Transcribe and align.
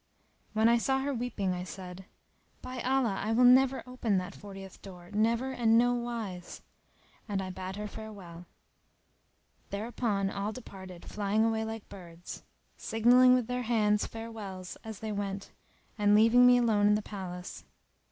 When 0.53 0.67
I 0.67 0.79
saw 0.79 1.01
her 1.01 1.13
weeping 1.13 1.53
I 1.53 1.63
said, 1.63 2.05
"By 2.63 2.81
Allah 2.81 3.19
I 3.23 3.33
will 3.33 3.43
never 3.43 3.83
open 3.85 4.17
that 4.17 4.33
fortieth 4.33 4.81
door, 4.81 5.11
never 5.11 5.51
and 5.51 5.77
no 5.77 5.93
wise!" 5.93 6.63
and 7.29 7.39
I 7.39 7.51
bade 7.51 7.75
her 7.75 7.87
farewell. 7.87 8.47
Thereupon 9.69 10.31
all 10.31 10.53
departed 10.53 11.05
flying 11.05 11.43
away 11.45 11.63
like 11.63 11.87
birds; 11.87 12.41
signalling 12.77 13.35
with 13.35 13.45
their 13.45 13.61
hands 13.61 14.07
farewells 14.07 14.75
as 14.83 15.01
they 15.01 15.11
went 15.11 15.51
and 15.99 16.15
leaving 16.15 16.47
me 16.47 16.57
alone 16.57 16.87
in 16.87 16.95
the 16.95 17.03
palace. 17.03 17.63